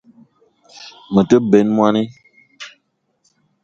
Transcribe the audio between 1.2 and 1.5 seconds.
te